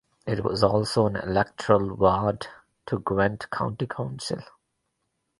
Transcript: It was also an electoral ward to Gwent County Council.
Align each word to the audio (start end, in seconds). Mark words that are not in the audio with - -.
It 0.25 0.43
was 0.43 0.63
also 0.63 1.05
an 1.05 1.15
electoral 1.15 1.93
ward 1.95 2.47
to 2.87 2.97
Gwent 2.97 3.51
County 3.51 3.85
Council. 3.85 4.41